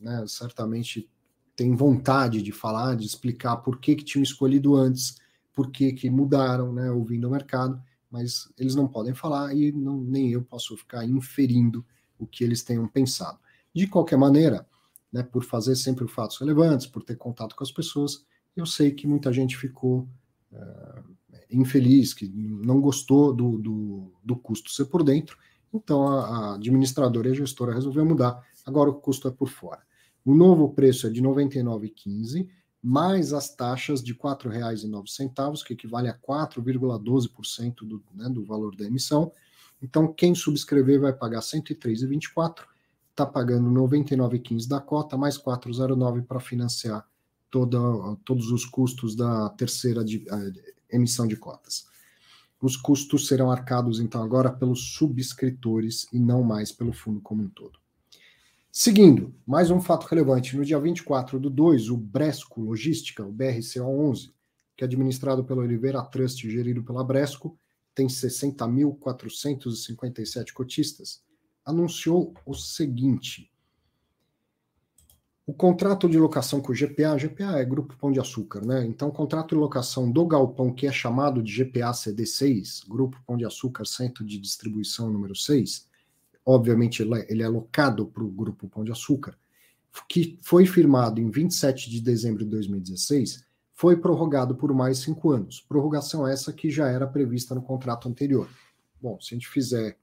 [0.00, 1.08] né, certamente
[1.56, 5.16] tem vontade de falar, de explicar por que, que tinham escolhido antes,
[5.52, 7.80] por que, que mudaram, né, ouvindo o mercado,
[8.14, 11.84] mas eles não podem falar e não, nem eu posso ficar inferindo
[12.16, 13.40] o que eles tenham pensado.
[13.74, 14.64] De qualquer maneira,
[15.12, 18.24] né, por fazer sempre fatos relevantes, por ter contato com as pessoas,
[18.54, 20.08] eu sei que muita gente ficou
[20.52, 21.14] uh,
[21.50, 25.36] infeliz, que não gostou do, do, do, custo ser por dentro,
[25.72, 29.82] então a, a, administradora e a gestora resolveu mudar, agora o custo é por fora.
[30.24, 32.48] O novo preço é de R$ 99,15,
[32.86, 38.84] mais as taxas de R$ 4,09, que equivale a 4,12% do, né, do valor da
[38.84, 39.32] emissão.
[39.80, 42.66] Então, quem subscrever vai pagar R$ 103,24,
[43.10, 47.08] está pagando R$ 99,15 da cota, mais 4,09 para financiar
[47.50, 47.78] toda,
[48.22, 50.26] todos os custos da terceira de,
[50.90, 51.86] emissão de cotas.
[52.60, 57.48] Os custos serão arcados, então, agora pelos subscritores e não mais pelo fundo como um
[57.48, 57.78] todo.
[58.76, 60.56] Seguindo, mais um fato relevante.
[60.56, 64.32] No dia 24 do 2, o Bresco Logística, o BRCO11,
[64.76, 67.56] que é administrado pela Oliveira Trust e gerido pela Bresco,
[67.94, 71.22] tem 60.457 cotistas,
[71.64, 73.48] anunciou o seguinte:
[75.46, 78.84] o contrato de locação com o GPA, GPA é Grupo Pão de Açúcar, né?
[78.84, 83.36] Então, o contrato de locação do galpão, que é chamado de GPA CD6, Grupo Pão
[83.36, 85.93] de Açúcar, Centro de Distribuição número 6,
[86.44, 89.36] obviamente ele é locado para o Grupo Pão de Açúcar,
[90.08, 95.64] que foi firmado em 27 de dezembro de 2016, foi prorrogado por mais cinco anos.
[95.68, 98.48] Prorrogação essa que já era prevista no contrato anterior.
[99.00, 99.96] Bom, se a gente fizer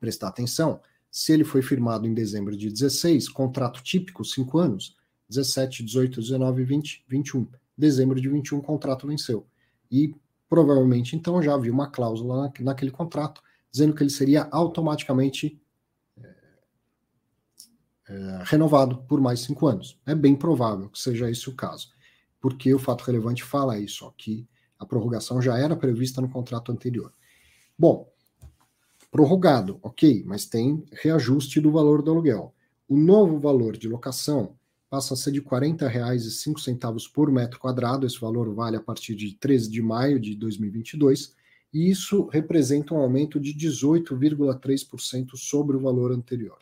[0.00, 4.96] prestar atenção, se ele foi firmado em dezembro de 16, contrato típico, 5 anos,
[5.28, 7.46] 17, 18, 19, 20, 21.
[7.76, 9.46] Dezembro de 21, o contrato venceu.
[9.90, 10.14] E
[10.48, 13.42] provavelmente então já havia uma cláusula naquele contrato
[13.76, 15.60] dizendo que ele seria automaticamente
[16.16, 16.34] é,
[18.08, 20.00] é, renovado por mais cinco anos.
[20.06, 21.90] É bem provável que seja esse o caso,
[22.40, 26.72] porque o fato relevante fala isso, ó, que a prorrogação já era prevista no contrato
[26.72, 27.12] anterior.
[27.78, 28.10] Bom,
[29.10, 32.54] prorrogado, ok, mas tem reajuste do valor do aluguel.
[32.88, 34.56] O novo valor de locação
[34.88, 39.34] passa a ser de R$ 40,05 por metro quadrado, esse valor vale a partir de
[39.34, 41.35] 13 de maio de 2022,
[41.72, 46.58] e isso representa um aumento de 18,3% sobre o valor anterior.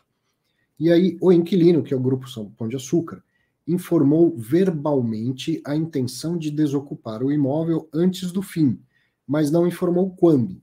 [0.79, 3.23] E aí, o inquilino, que é o Grupo São Pão de Açúcar,
[3.67, 8.79] informou verbalmente a intenção de desocupar o imóvel antes do fim,
[9.27, 10.61] mas não informou quando.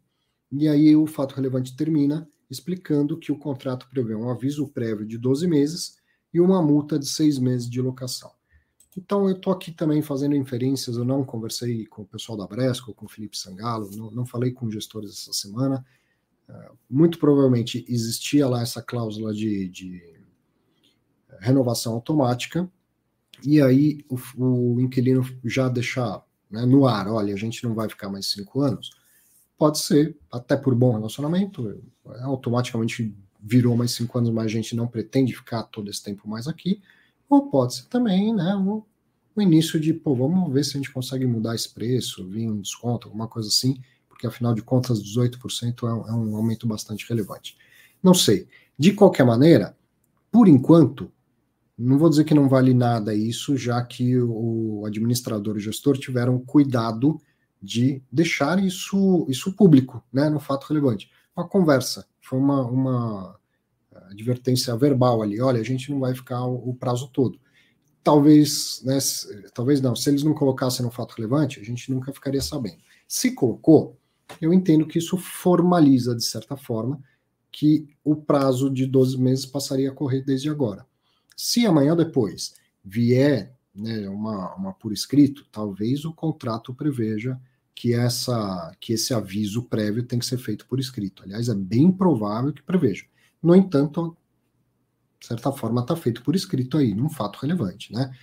[0.53, 5.17] E aí o fato relevante termina explicando que o contrato prevê um aviso prévio de
[5.17, 5.97] 12 meses
[6.33, 8.31] e uma multa de seis meses de locação.
[8.97, 12.95] Então eu estou aqui também fazendo inferências, eu não conversei com o pessoal da Bresco,
[12.95, 15.85] com o Felipe Sangalo, não, não falei com gestores essa semana.
[16.49, 20.21] Uh, muito provavelmente existia lá essa cláusula de, de
[21.41, 22.71] renovação automática,
[23.43, 27.89] e aí o, o inquilino já deixar né, no ar, olha, a gente não vai
[27.89, 28.91] ficar mais cinco anos,
[29.63, 31.81] Pode ser, até por bom relacionamento,
[32.23, 36.49] automaticamente virou mais cinco anos, mas a gente não pretende ficar todo esse tempo mais
[36.49, 36.83] aqui.
[37.33, 38.85] Ou pode ser também, né, o,
[39.41, 43.09] início de, pô, vamos ver se a gente consegue mudar esse preço, vir um desconto,
[43.09, 47.57] alguma coisa assim, porque afinal de contas, 18% é um, é um aumento bastante relevante.
[48.03, 48.47] Não sei.
[48.79, 49.75] De qualquer maneira,
[50.31, 51.11] por enquanto,
[51.79, 55.97] não vou dizer que não vale nada isso, já que o administrador e o gestor
[55.97, 57.19] tiveram cuidado
[57.63, 61.11] de deixar isso, isso público, né, no fato relevante.
[61.35, 63.41] Uma conversa, foi uma, uma
[64.11, 67.39] advertência verbal ali, olha, a gente não vai ficar o, o prazo todo.
[68.03, 68.99] Talvez, né,
[69.55, 72.79] talvez não, se eles não colocassem no fato relevante, a gente nunca ficaria sabendo.
[73.07, 73.97] Se colocou,
[74.41, 77.01] eu entendo que isso formaliza, de certa forma,
[77.51, 80.87] que o prazo de 12 meses passaria a correr desde agora.
[81.37, 87.39] Se amanhã depois vier né, uma, uma por escrito, talvez o contrato preveja
[87.75, 91.23] que, essa, que esse aviso prévio tem que ser feito por escrito.
[91.23, 93.05] Aliás, é bem provável que preveja.
[93.43, 94.17] No entanto,
[95.19, 97.93] de certa forma, está feito por escrito aí, num fato relevante.
[97.93, 98.15] Né?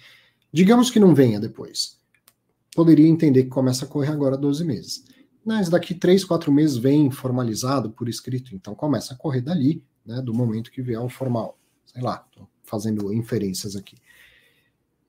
[0.51, 1.97] Digamos que não venha depois.
[2.75, 5.03] Poderia entender que começa a correr agora 12 meses.
[5.45, 10.21] Mas daqui 3, 4 meses vem formalizado por escrito, então começa a correr dali, né,
[10.21, 11.57] do momento que vier o formal.
[11.85, 13.97] Sei lá, estou fazendo inferências aqui.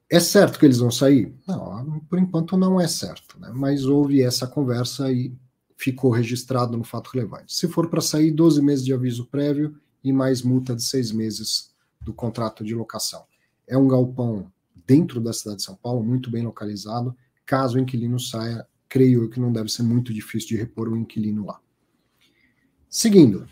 [0.09, 1.33] É certo que eles vão sair?
[1.46, 3.51] Não, por enquanto não é certo, né?
[3.55, 5.33] mas houve essa conversa e
[5.77, 7.55] ficou registrado no fato relevante.
[7.55, 11.71] Se for para sair, 12 meses de aviso prévio e mais multa de seis meses
[12.01, 13.25] do contrato de locação.
[13.67, 14.51] É um galpão
[14.87, 17.17] dentro da cidade de São Paulo, muito bem localizado.
[17.47, 21.47] Caso o inquilino saia, creio que não deve ser muito difícil de repor o inquilino
[21.47, 21.61] lá.
[22.89, 23.47] Seguindo,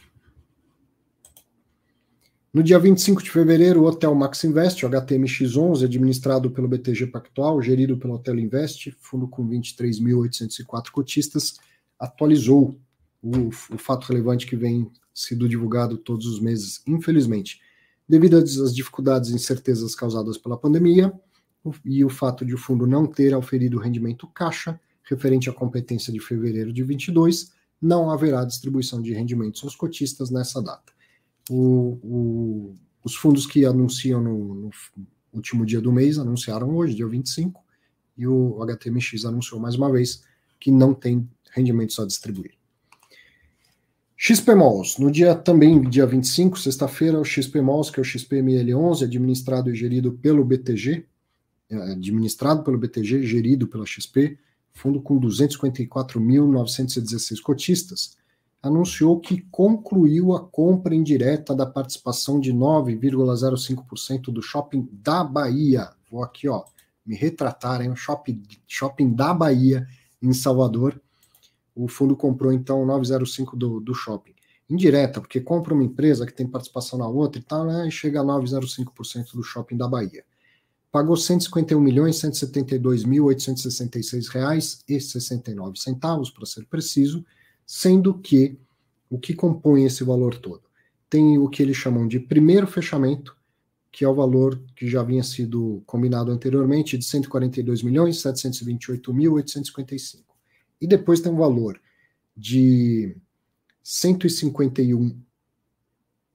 [2.53, 7.63] no dia 25 de fevereiro, o Hotel Max Invest, o HTMX11, administrado pelo BTG Pactual,
[7.63, 11.59] gerido pelo Hotel Invest, fundo com 23.804 cotistas,
[11.99, 12.77] atualizou
[13.23, 17.61] o, o fato relevante que vem sido divulgado todos os meses, infelizmente,
[18.09, 21.13] devido às dificuldades e incertezas causadas pela pandemia
[21.85, 26.21] e o fato de o fundo não ter auferido rendimento caixa referente à competência de
[26.21, 27.51] fevereiro de 22,
[27.81, 30.93] não haverá distribuição de rendimentos aos cotistas nessa data.
[31.49, 34.71] O, o, os fundos que anunciam no, no,
[35.33, 37.65] último dia do mês anunciaram hoje, dia 25,
[38.17, 40.23] e o HTMX anunciou mais uma vez
[40.61, 42.58] que não tem rendimentos a distribuir.
[44.21, 49.77] XPMOLs, no dia também, dia 25, sexta-feira, o XPMOLs, que é o XPML11, administrado e
[49.77, 51.07] gerido pelo BTG,
[51.71, 54.37] é, administrado pelo BTG, gerido pela XP,
[54.73, 58.17] fundo com 254.916 cotistas,
[58.61, 65.91] anunciou que concluiu a compra indireta da participação de 9,05% do shopping da Bahia.
[66.11, 66.65] Vou aqui, ó,
[67.07, 67.95] me retratar, hein?
[67.95, 69.87] Shopping, shopping da Bahia,
[70.21, 71.01] em Salvador.
[71.85, 74.35] O fundo comprou, então, 9,05% do, do shopping.
[74.69, 77.87] Indireta, porque compra uma empresa que tem participação na outra e tal, né?
[77.88, 80.25] E chega a 9,05% do shopping da Bahia
[80.91, 87.25] pagou 151 milhões 172 mil 866 reais e 69 centavos, para ser preciso,
[87.67, 88.59] sendo que
[89.11, 90.62] o que compõe esse valor todo
[91.11, 93.35] tem o que eles chamam de primeiro fechamento,
[93.91, 99.33] que é o valor que já havia sido combinado anteriormente de 142 milhões 728 mil
[99.33, 100.28] 855.
[100.81, 101.81] E depois tem um valor
[102.37, 103.17] de
[103.83, 105.21] 151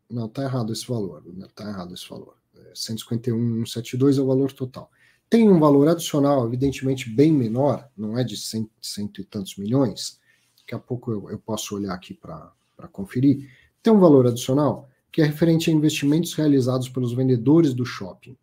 [0.10, 2.36] não, está errado esse valor, está errado esse valor.
[2.76, 4.92] 151,172 é o valor total.
[5.30, 10.20] Tem um valor adicional, evidentemente, bem menor, não é de cento, cento e tantos milhões,
[10.60, 12.52] daqui a pouco eu, eu posso olhar aqui para
[12.92, 13.50] conferir.
[13.82, 18.38] Tem um valor adicional que é referente a investimentos realizados pelos vendedores do shopping.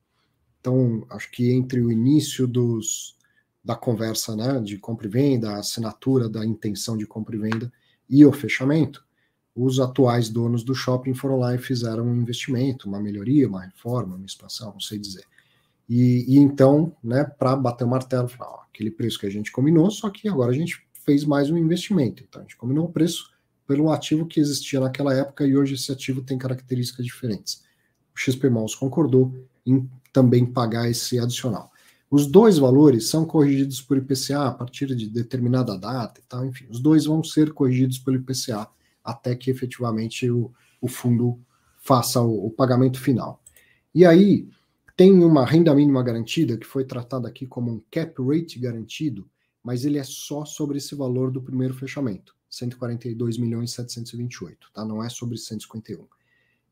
[0.60, 3.16] Então, acho que entre o início dos,
[3.62, 7.72] da conversa né, de compra e venda, a assinatura da intenção de compra e venda
[8.08, 9.04] e o fechamento,
[9.54, 14.16] os atuais donos do shopping foram lá e fizeram um investimento, uma melhoria, uma reforma,
[14.16, 15.24] uma expansão, não sei dizer.
[15.88, 19.52] E, e então, né, para bater o martelo, falar, ó, aquele preço que a gente
[19.52, 22.22] combinou, só que agora a gente fez mais um investimento.
[22.22, 23.30] Então, a gente combinou o preço
[23.66, 27.62] pelo ativo que existia naquela época e hoje esse ativo tem características diferentes.
[28.14, 29.34] O XP Malls concordou
[29.66, 31.69] em também pagar esse adicional.
[32.10, 36.66] Os dois valores são corrigidos por IPCA a partir de determinada data e tal, enfim,
[36.68, 38.68] os dois vão ser corrigidos pelo IPCA
[39.04, 41.38] até que efetivamente o, o fundo
[41.78, 43.40] faça o, o pagamento final.
[43.94, 44.48] E aí
[44.96, 49.30] tem uma renda mínima garantida que foi tratada aqui como um cap rate garantido,
[49.62, 54.84] mas ele é só sobre esse valor do primeiro fechamento, 142 milhões 728, tá?
[54.84, 56.06] Não é sobre 151.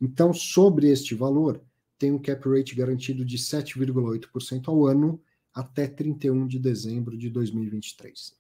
[0.00, 1.60] Então, sobre este valor,
[1.98, 5.20] tem um cap rate garantido de 7,8% ao ano
[5.58, 8.32] até 31 de dezembro de 2023.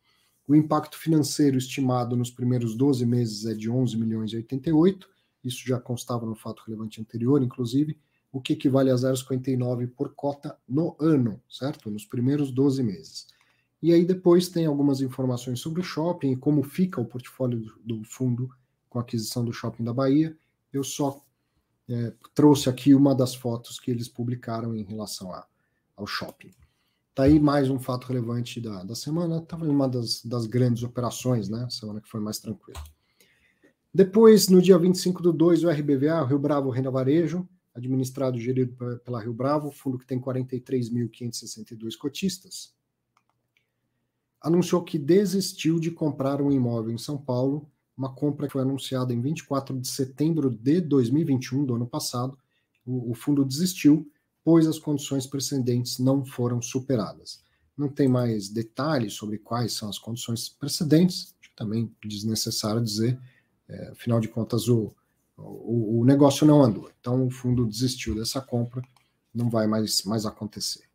[0.46, 5.08] O impacto financeiro estimado nos primeiros 12 meses é de 11 milhões e 88,
[5.42, 7.98] isso já constava no fato relevante anterior, inclusive,
[8.30, 11.90] o que equivale a 0,59 por cota no ano, certo?
[11.90, 13.26] Nos primeiros 12 meses.
[13.82, 18.04] E aí depois tem algumas informações sobre o shopping e como fica o portfólio do,
[18.04, 18.48] fundo
[18.88, 20.36] com a aquisição do shopping da Bahia.
[20.72, 21.20] Eu só
[21.88, 25.44] é, trouxe aqui uma das fotos que eles publicaram em relação a,
[25.96, 26.52] ao shopping.
[27.18, 29.38] Tá aí mais um fato relevante da, da semana.
[29.38, 31.66] Estava uma das, das grandes operações, né?
[31.68, 32.80] Semana que foi mais tranquila.
[33.92, 39.00] Depois, no dia 25 do 2, o RBVA, Rio Bravo Renda Varejo, administrado e gerido
[39.04, 42.72] pela Rio Bravo, fundo que tem 43.562 cotistas,
[44.40, 49.12] anunciou que desistiu de comprar um imóvel em São Paulo, uma compra que foi anunciada
[49.12, 52.38] em 24 de setembro de 2021, do ano passado.
[52.86, 54.08] O, o fundo desistiu
[54.48, 57.44] pois as condições precedentes não foram superadas.
[57.76, 63.20] Não tem mais detalhes sobre quais são as condições precedentes, também desnecessário dizer,
[63.68, 64.90] é, afinal de contas o,
[65.36, 66.90] o, o negócio não andou.
[66.98, 68.80] Então o fundo desistiu dessa compra,
[69.34, 70.87] não vai mais, mais acontecer.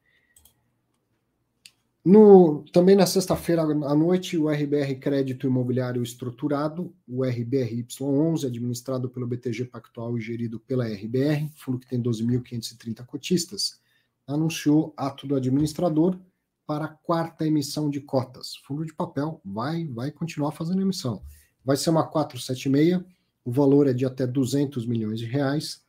[2.05, 9.25] No, também na sexta-feira à noite, o RBR Crédito Imobiliário Estruturado, o RBRY11, administrado pelo
[9.25, 13.79] BTG Pactual e gerido pela RBR, fundo que tem 12.530 cotistas,
[14.27, 16.19] anunciou ato do administrador
[16.67, 18.57] para a quarta emissão de cotas.
[18.67, 21.23] Fundo de papel vai, vai continuar fazendo emissão.
[21.63, 23.01] Vai ser uma 476,
[23.45, 25.81] o valor é de até 200 milhões de reais,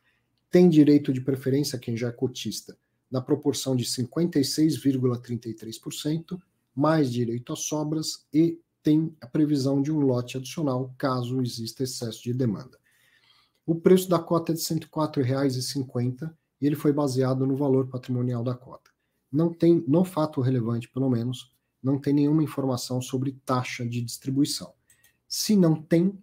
[0.49, 2.77] tem direito de preferência quem já é cotista
[3.15, 6.37] na proporção de 56,33%,
[6.75, 12.21] mais direito às sobras e tem a previsão de um lote adicional caso exista excesso
[12.23, 12.77] de demanda.
[13.65, 18.43] O preço da cota é de R$ 104,50 e ele foi baseado no valor patrimonial
[18.43, 18.91] da cota.
[19.31, 24.73] Não tem, no fato relevante, pelo menos, não tem nenhuma informação sobre taxa de distribuição.
[25.25, 26.19] Se não tem,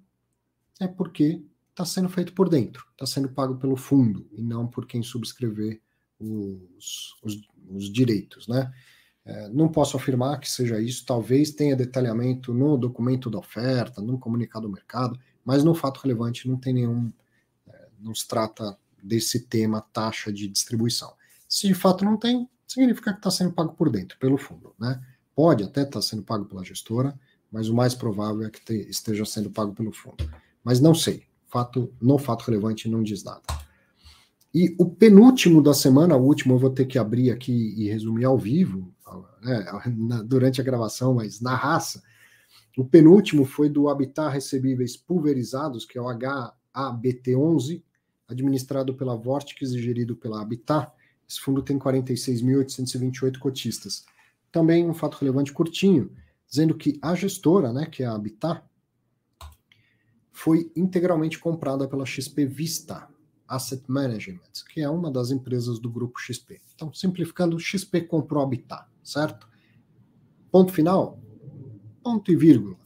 [0.79, 4.87] é porque está sendo feito por dentro, está sendo pago pelo fundo e não por
[4.87, 5.81] quem subscrever
[6.23, 8.73] os, os, os direitos, né?
[9.25, 14.19] É, não posso afirmar que seja isso, talvez tenha detalhamento no documento da oferta, no
[14.19, 17.13] comunicado do mercado, mas no fato relevante não tem nenhum,
[17.69, 21.13] é, não se trata desse tema taxa de distribuição.
[21.49, 25.01] Se de fato não tem, significa que está sendo pago por dentro, pelo fundo, né?
[25.35, 27.19] Pode até estar tá sendo pago pela gestora,
[27.51, 30.29] mas o mais provável é que te, esteja sendo pago pelo fundo.
[30.65, 33.43] Mas não sei, fato, no fato relevante não diz nada.
[34.55, 38.27] E o penúltimo da semana, o último eu vou ter que abrir aqui e resumir
[38.27, 38.93] ao vivo,
[39.41, 39.65] né,
[40.27, 42.03] durante a gravação, mas na raça.
[42.77, 46.07] O penúltimo foi do Habitat Recebíveis Pulverizados, que é o
[46.75, 47.83] HABT11,
[48.29, 50.93] administrado pela Vortex e gerido pela Habitat.
[51.27, 54.05] Esse fundo tem 46.828 cotistas.
[54.51, 56.13] Também um fato relevante curtinho,
[56.47, 58.63] dizendo que a gestora, né, que é a Habitat,
[60.31, 63.12] foi integralmente comprada pela XP Vista
[63.53, 64.41] Asset Management,
[64.73, 66.61] que é uma das empresas do grupo XP.
[66.75, 69.47] Então, simplificando, XP comprou Habitat, certo?
[70.51, 71.19] Ponto final?
[72.03, 72.77] Ponto e vírgula.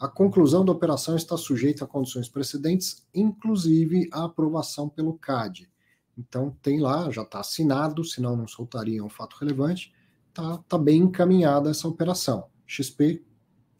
[0.00, 5.70] A conclusão da operação está sujeita a condições precedentes, inclusive a aprovação pelo CAD.
[6.18, 9.94] Então, tem lá, já está assinado, senão não soltaria um fato relevante,
[10.28, 12.48] está tá bem encaminhada essa operação.
[12.66, 13.24] XP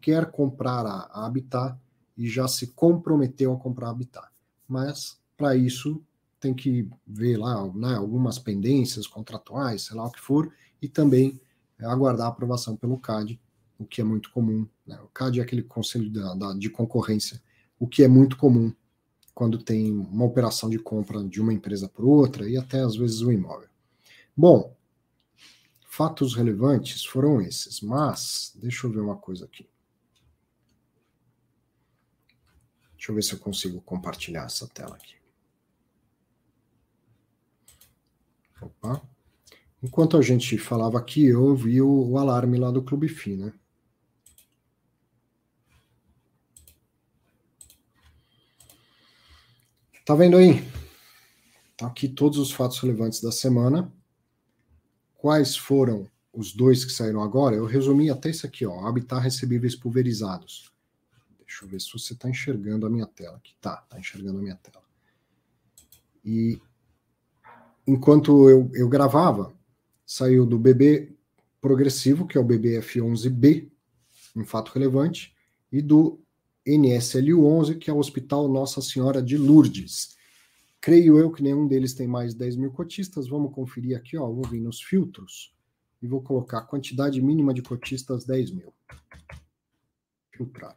[0.00, 1.76] quer comprar a, a Habitat
[2.16, 4.28] e já se comprometeu a comprar a Habitat.
[4.68, 6.02] Mas, para isso,
[6.46, 11.40] tem que ver lá né, algumas pendências contratuais, sei lá o que for, e também
[11.80, 13.38] aguardar a aprovação pelo CAD
[13.78, 14.66] o que é muito comum.
[14.86, 14.98] Né?
[15.02, 17.42] O CAD é aquele conselho da, da, de concorrência,
[17.78, 18.72] o que é muito comum
[19.34, 23.20] quando tem uma operação de compra de uma empresa por outra e até às vezes
[23.20, 23.68] um imóvel.
[24.34, 24.74] Bom,
[25.86, 29.68] fatos relevantes foram esses, mas deixa eu ver uma coisa aqui.
[32.96, 35.16] Deixa eu ver se eu consigo compartilhar essa tela aqui.
[38.60, 39.02] Opa.
[39.82, 43.52] Enquanto a gente falava aqui, eu ouvi o, o alarme lá do Clube FI, né?
[50.04, 50.62] Tá vendo aí?
[51.76, 53.92] Tá aqui todos os fatos relevantes da semana.
[55.16, 57.56] Quais foram os dois que saíram agora?
[57.56, 58.86] Eu resumi até isso aqui, ó.
[58.86, 60.72] Habitat recebíveis pulverizados.
[61.40, 63.54] Deixa eu ver se você está enxergando a minha tela aqui.
[63.60, 64.84] Tá, tá enxergando a minha tela.
[66.24, 66.60] E
[67.86, 69.54] enquanto eu, eu gravava,
[70.04, 71.16] saiu do BB
[71.60, 73.70] progressivo, que é o BBF11B,
[74.36, 75.34] um fato relevante,
[75.70, 76.20] e do
[76.66, 80.16] NSLU11, que é o Hospital Nossa Senhora de Lourdes.
[80.80, 83.28] Creio eu que nenhum deles tem mais de 10 mil cotistas.
[83.28, 85.54] Vamos conferir aqui, ó, vou vir nos filtros
[86.02, 88.74] e vou colocar quantidade mínima de cotistas 10 mil.
[90.30, 90.76] Filtrar.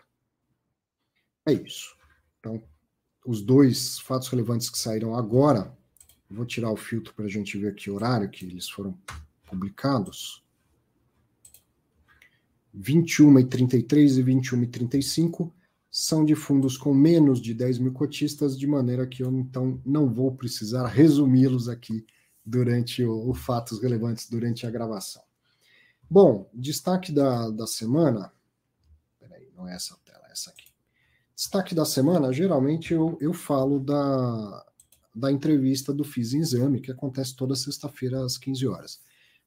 [1.45, 1.95] É isso.
[2.39, 2.63] Então,
[3.25, 5.77] os dois fatos relevantes que saíram agora,
[6.29, 8.97] vou tirar o filtro para a gente ver o horário que eles foram
[9.45, 10.43] publicados.
[12.73, 15.53] 21 e 33 e 21 e 35
[15.89, 20.07] são de fundos com menos de 10 mil cotistas, de maneira que eu então não
[20.07, 22.05] vou precisar resumi-los aqui
[22.45, 25.23] durante o, o, fatos relevantes durante a gravação.
[26.09, 28.31] Bom, destaque da, da semana.
[29.19, 30.69] Peraí, não é essa tela, é essa aqui.
[31.35, 34.65] Destaque da semana, geralmente eu, eu falo da,
[35.13, 38.99] da entrevista do Fiz Exame, que acontece toda sexta-feira às 15 horas.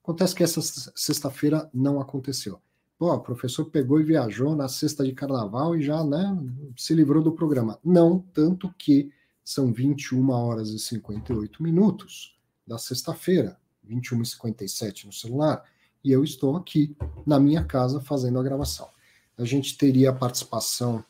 [0.03, 0.61] Acontece que essa
[0.95, 2.61] sexta-feira não aconteceu.
[2.99, 6.37] Pô, o professor pegou e viajou na sexta de carnaval e já né,
[6.77, 7.79] se livrou do programa.
[7.85, 9.13] Não, tanto que
[9.45, 15.65] são 21 horas e 58 minutos da sexta-feira, 21 e 57 no celular,
[16.05, 16.97] e eu estou aqui
[17.27, 18.89] na minha casa fazendo a gravação.
[19.37, 21.05] A gente teria a participação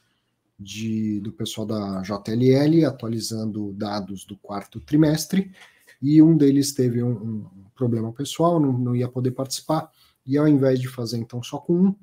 [0.62, 5.52] de, do pessoal da JLL atualizando dados do quarto trimestre,
[6.00, 9.90] e um deles teve um, um problema pessoal, não, não ia poder participar
[10.26, 11.94] e ao invés de fazer então só com um,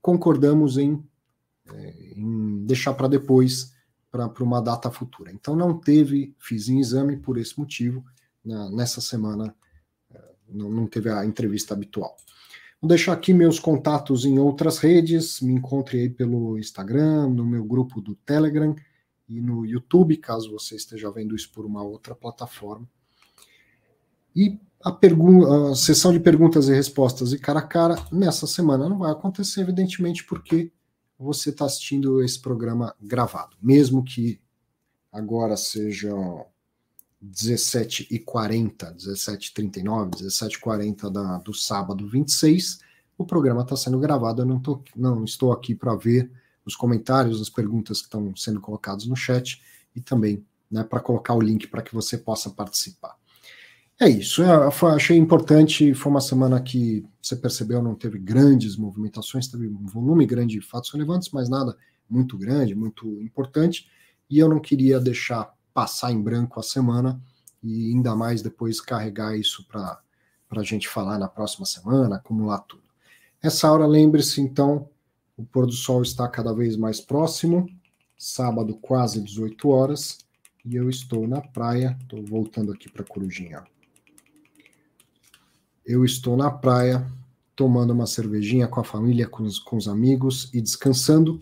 [0.00, 1.02] concordamos em,
[1.72, 3.72] é, em deixar para depois,
[4.10, 5.30] para uma data futura.
[5.32, 8.04] Então não teve, fiz em exame por esse motivo,
[8.44, 9.54] na, nessa semana
[10.10, 12.16] é, não, não teve a entrevista habitual.
[12.80, 17.64] Vou deixar aqui meus contatos em outras redes, me encontre aí pelo Instagram, no meu
[17.64, 18.74] grupo do Telegram
[19.28, 22.88] e no YouTube, caso você esteja vendo isso por uma outra plataforma.
[24.34, 28.98] E a, a, sessão de perguntas e respostas e cara a cara nessa semana não
[28.98, 30.70] vai acontecer, evidentemente, porque
[31.18, 33.56] você está assistindo esse programa gravado.
[33.60, 34.40] Mesmo que
[35.10, 36.46] agora sejam
[37.24, 42.80] 17h40, 17h39, 17h40 da, do sábado 26,
[43.16, 44.42] o programa está sendo gravado.
[44.42, 46.30] Eu não, tô, não estou aqui para ver
[46.64, 49.60] nos comentários, as perguntas que estão sendo colocadas no chat
[49.96, 53.16] e também né, para colocar o link para que você possa participar.
[54.00, 55.92] É isso, é, foi, achei importante.
[55.92, 60.60] Foi uma semana que você percebeu, não teve grandes movimentações, teve um volume grande de
[60.60, 61.76] fatos relevantes, mas nada
[62.08, 63.88] muito grande, muito importante.
[64.30, 67.22] E eu não queria deixar passar em branco a semana
[67.62, 70.00] e ainda mais depois carregar isso para
[70.50, 72.82] a gente falar na próxima semana, acumular tudo.
[73.40, 74.88] Essa hora, lembre-se então,
[75.36, 77.68] o pôr do sol está cada vez mais próximo,
[78.18, 80.18] sábado quase 18 horas,
[80.64, 83.62] e eu estou na praia, estou voltando aqui para Corujinha.
[85.86, 87.06] Eu estou na praia,
[87.54, 91.40] tomando uma cervejinha com a família, com os, com os amigos e descansando,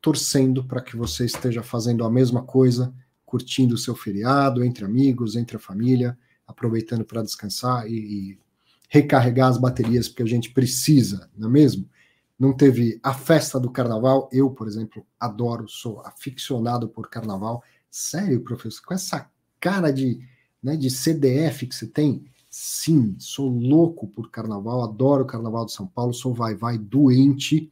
[0.00, 2.92] torcendo para que você esteja fazendo a mesma coisa,
[3.28, 8.38] curtindo o seu feriado, entre amigos, entre a família, aproveitando para descansar e, e
[8.88, 11.86] recarregar as baterias, porque a gente precisa, não é mesmo?
[12.38, 17.62] Não teve a festa do carnaval, eu, por exemplo, adoro, sou aficionado por carnaval.
[17.90, 20.18] Sério, professor, com essa cara de,
[20.62, 25.72] né, de CDF que você tem, sim, sou louco por carnaval, adoro o carnaval de
[25.72, 27.70] São Paulo, sou vai-vai doente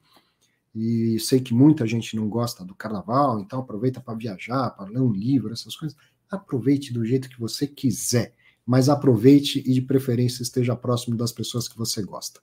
[0.76, 5.00] e sei que muita gente não gosta do carnaval, então aproveita para viajar, para ler
[5.00, 5.96] um livro, essas coisas.
[6.30, 8.34] Aproveite do jeito que você quiser,
[8.66, 12.42] mas aproveite e de preferência esteja próximo das pessoas que você gosta.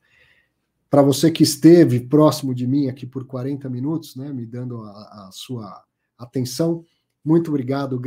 [0.89, 5.27] Para você que esteve próximo de mim aqui por 40 minutos, né, me dando a,
[5.27, 5.83] a sua
[6.17, 6.83] atenção,
[7.23, 7.99] muito obrigado.